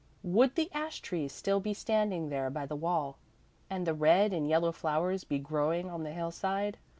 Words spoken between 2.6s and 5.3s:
the wall? and the red and yellow flowers